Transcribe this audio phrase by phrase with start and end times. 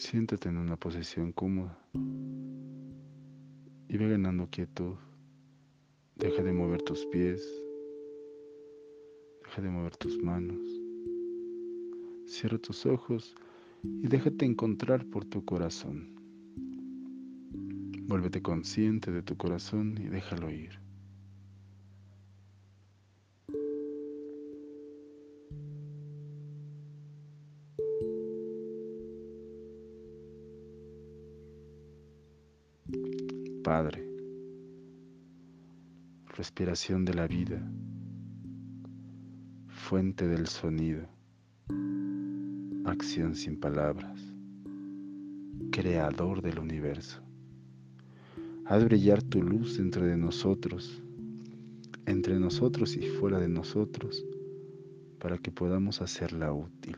[0.00, 1.78] Siéntate en una posición cómoda
[3.86, 4.94] y ve ganando quietud.
[6.16, 7.46] Deja de mover tus pies,
[9.44, 10.58] deja de mover tus manos.
[12.24, 13.34] Cierra tus ojos
[13.84, 16.18] y déjate encontrar por tu corazón.
[18.08, 20.80] Vuélvete consciente de tu corazón y déjalo ir.
[36.50, 37.62] Respiración de la vida,
[39.68, 41.06] fuente del sonido,
[42.84, 44.20] acción sin palabras,
[45.70, 47.22] creador del universo.
[48.66, 51.00] Haz brillar tu luz dentro de nosotros,
[52.06, 54.26] entre nosotros y fuera de nosotros,
[55.20, 56.96] para que podamos hacerla útil.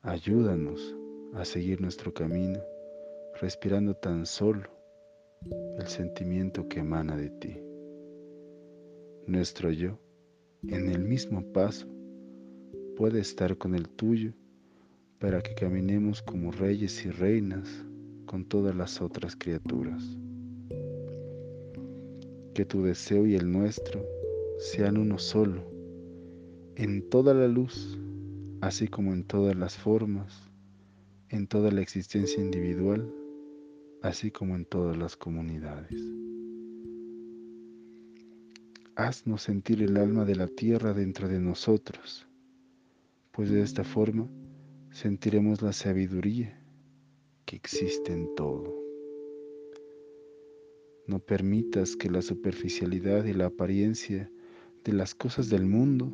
[0.00, 0.96] Ayúdanos
[1.34, 2.60] a seguir nuestro camino,
[3.42, 4.70] respirando tan solo
[5.78, 7.63] el sentimiento que emana de ti.
[9.26, 9.98] Nuestro yo,
[10.68, 11.86] en el mismo paso,
[12.96, 14.32] puede estar con el tuyo
[15.18, 17.68] para que caminemos como reyes y reinas
[18.26, 20.02] con todas las otras criaturas.
[22.54, 24.04] Que tu deseo y el nuestro
[24.58, 25.62] sean uno solo,
[26.76, 27.98] en toda la luz,
[28.60, 30.50] así como en todas las formas,
[31.30, 33.10] en toda la existencia individual
[34.04, 36.23] así como en todas las comunidades.
[38.96, 42.28] Haznos sentir el alma de la tierra dentro de nosotros,
[43.32, 44.28] pues de esta forma
[44.92, 46.56] sentiremos la sabiduría
[47.44, 48.72] que existe en todo.
[51.08, 54.30] No permitas que la superficialidad y la apariencia
[54.84, 56.12] de las cosas del mundo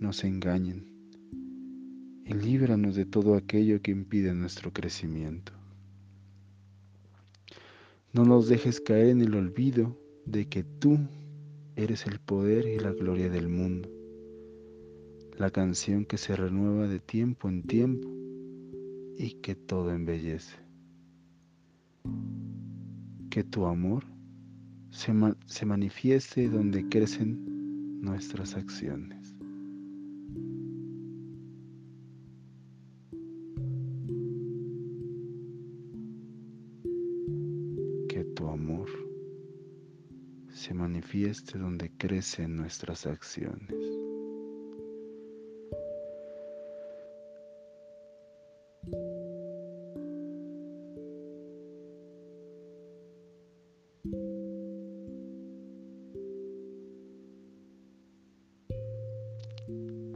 [0.00, 0.86] nos engañen
[2.24, 5.52] y líbranos de todo aquello que impide nuestro crecimiento.
[8.14, 10.98] No nos dejes caer en el olvido de que tú
[11.76, 13.90] eres el poder y la gloria del mundo,
[15.36, 18.08] la canción que se renueva de tiempo en tiempo
[19.18, 20.56] y que todo embellece.
[23.28, 24.04] Que tu amor
[24.90, 25.12] se,
[25.44, 29.35] se manifieste donde crecen nuestras acciones.
[40.86, 43.74] Manifieste donde crecen nuestras acciones.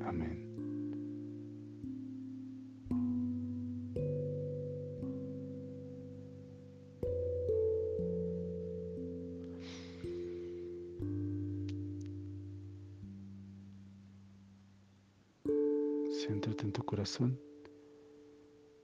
[0.01, 0.50] Céntrate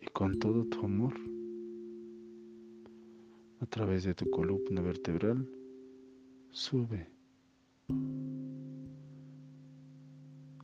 [0.00, 1.12] y con todo tu amor
[3.60, 5.47] a través de tu columna vertebral
[6.50, 7.10] sube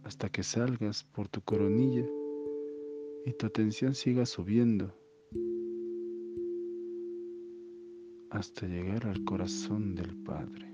[0.04, 2.06] hasta que salgas por tu coronilla
[3.26, 4.94] y tu atención siga subiendo
[8.30, 10.71] hasta llegar al corazón del Padre.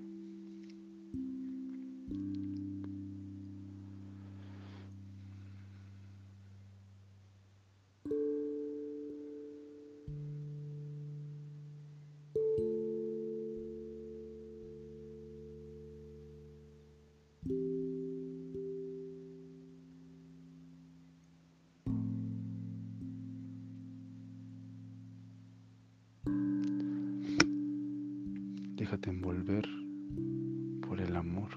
[31.01, 31.51] El amor.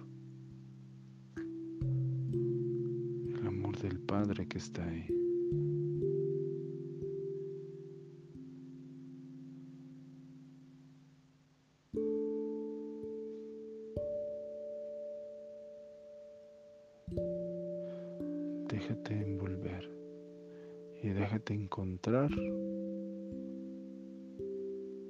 [3.35, 5.07] El amor del Padre que está ahí.
[18.69, 19.89] Déjate envolver
[21.03, 22.29] y déjate encontrar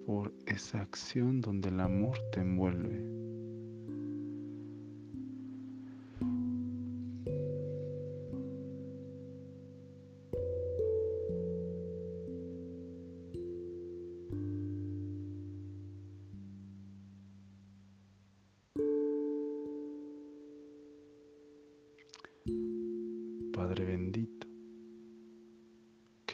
[0.05, 3.20] por esa acción donde el amor te envuelve.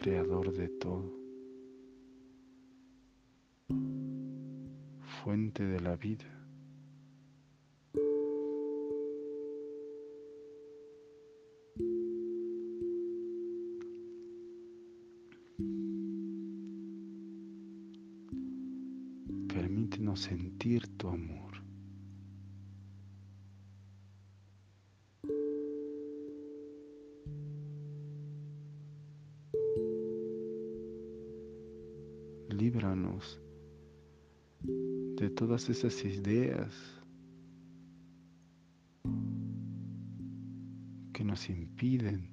[0.07, 1.11] Creador de todo,
[5.01, 6.23] fuente de la vida.
[19.53, 21.66] Permítenos sentir tu amor.
[34.63, 36.73] De todas esas ideas
[41.13, 42.29] que nos impiden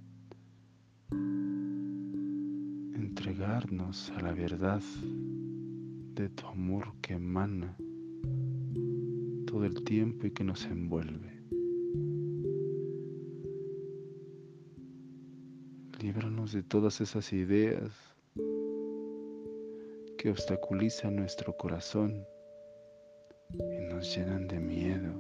[2.95, 4.83] entregarnos a la verdad
[6.15, 7.77] de tu amor que emana
[9.47, 11.33] todo el tiempo y que nos envuelve.
[16.01, 18.14] Líbranos de todas esas ideas
[20.25, 22.27] que obstaculizan nuestro corazón
[23.53, 25.13] y nos llenan de miedo.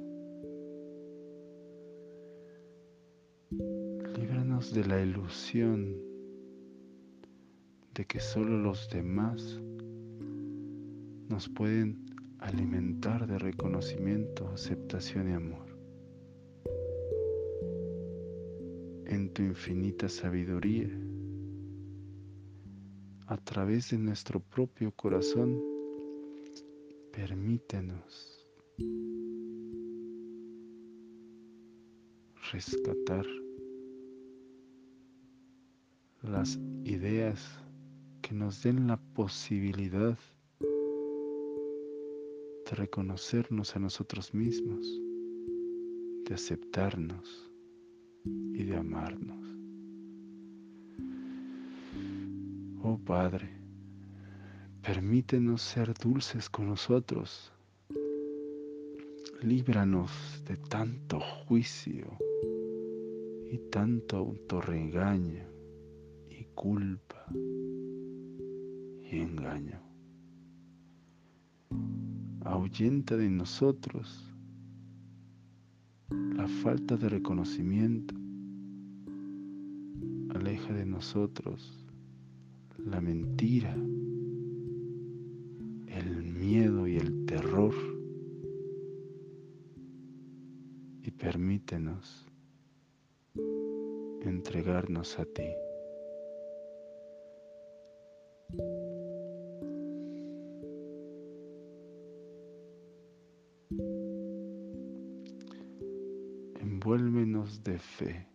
[4.16, 5.94] Líbranos de la ilusión
[7.92, 9.60] de que solo los demás
[11.28, 12.06] nos pueden
[12.38, 15.66] alimentar de reconocimiento, aceptación y amor.
[19.04, 20.88] En tu infinita sabiduría,
[23.26, 25.60] a través de nuestro propio corazón,
[27.12, 28.46] permítenos
[32.52, 33.26] rescatar
[36.22, 37.40] las ideas
[38.20, 40.18] que nos den la posibilidad
[42.64, 44.86] de reconocernos a nosotros mismos,
[46.26, 47.50] de aceptarnos
[48.24, 49.43] y de amarnos.
[52.86, 53.48] Oh Padre,
[54.82, 57.50] permítenos ser dulces con nosotros.
[59.40, 60.10] Líbranos
[60.46, 62.18] de tanto juicio
[63.50, 65.46] y tanto autorregaño
[66.28, 69.80] y culpa y engaño.
[72.44, 74.30] Ahuyenta de nosotros
[76.10, 78.14] la falta de reconocimiento.
[80.34, 81.83] Aleja de nosotros
[82.84, 83.74] la mentira,
[85.86, 87.74] el miedo y el terror
[91.02, 92.26] y permítenos
[94.22, 95.48] entregarnos a ti.
[106.60, 108.28] Envuélvenos de fe,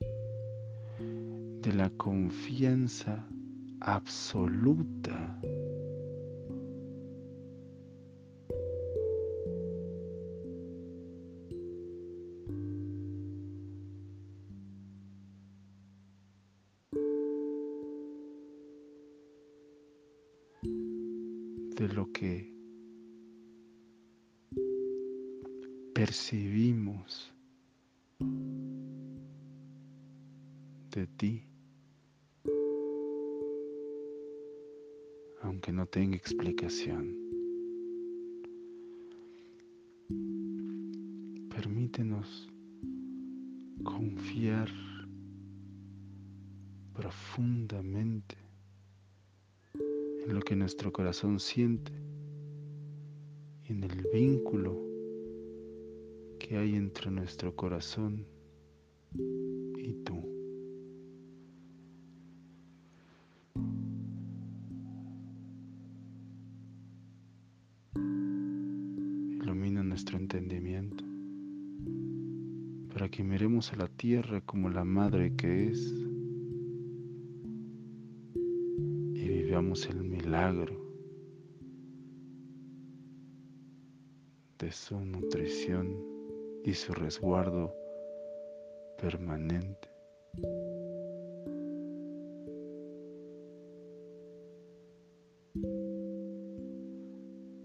[1.61, 3.27] de la confianza
[3.81, 5.39] absoluta.
[21.79, 22.53] de lo que
[25.93, 27.33] percibimos
[30.91, 31.48] de ti.
[35.59, 37.17] Aunque no tenga explicación.
[41.49, 42.47] Permítenos
[43.83, 44.69] confiar
[46.93, 48.37] profundamente
[49.73, 51.91] en lo que nuestro corazón siente,
[53.65, 54.81] en el vínculo
[56.39, 58.25] que hay entre nuestro corazón
[73.39, 75.93] miremos a la tierra como la madre que es
[78.35, 80.75] y vivamos el milagro
[84.57, 85.95] de su nutrición
[86.65, 87.73] y su resguardo
[88.97, 89.87] permanente.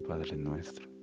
[0.06, 0.93] Padre nuestro.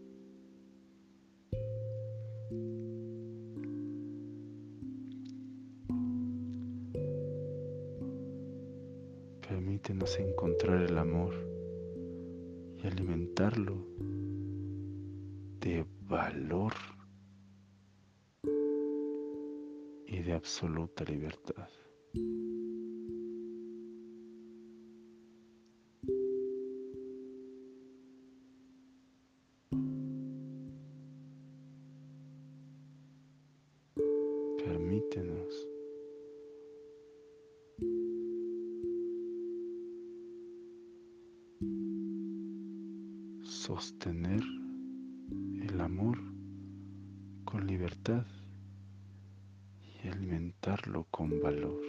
[9.82, 11.34] permítenos encontrar el amor
[12.78, 13.88] y alimentarlo
[15.60, 16.74] de valor
[20.06, 21.68] y de absoluta libertad.
[34.64, 35.68] Permítenos
[43.82, 44.44] sostener
[45.64, 46.20] el amor
[47.46, 48.28] con libertad
[50.04, 51.82] y alimentarlo con valor.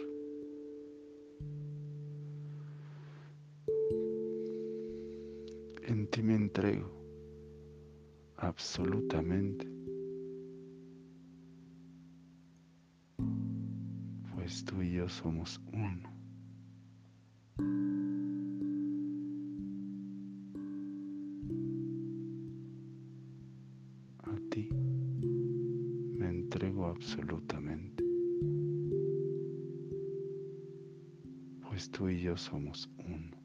[5.83, 6.89] En ti me entrego
[8.37, 9.67] absolutamente,
[14.33, 16.12] pues tú y yo somos uno.
[31.73, 33.42] Pues tú y yo somos uno.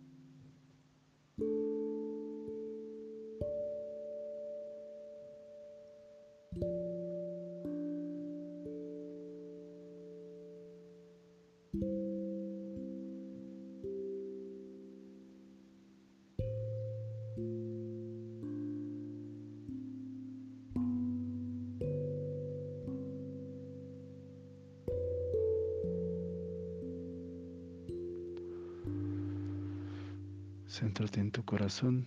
[30.78, 32.06] Céntrate en tu corazón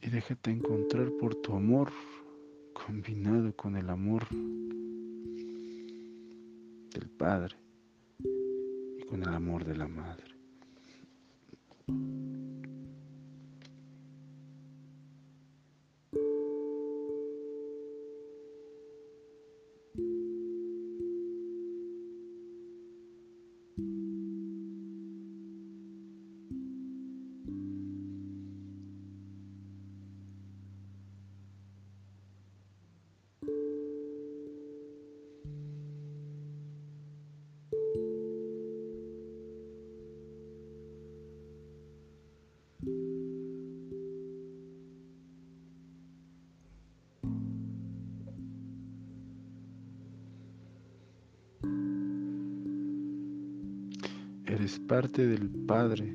[0.00, 1.92] y déjate encontrar por tu amor
[2.72, 4.26] combinado con el amor
[6.94, 7.56] del Padre
[8.98, 10.37] y con el amor de la Madre.
[54.68, 56.14] Eres parte del Padre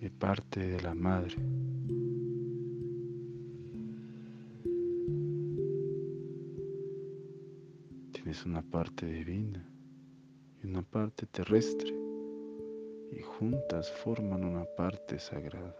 [0.00, 1.36] y parte de la Madre.
[8.10, 9.64] Tienes una parte divina
[10.60, 11.94] y una parte terrestre
[13.12, 15.76] y juntas forman una parte sagrada.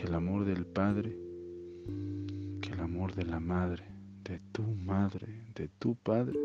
[0.00, 1.14] Que el amor del Padre,
[2.62, 3.84] que el amor de la Madre,
[4.24, 6.40] de tu Madre, de tu Padre,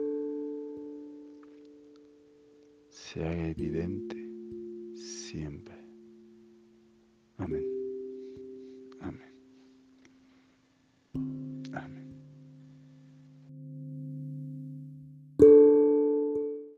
[2.90, 4.18] se haga evidente
[4.94, 5.75] siempre.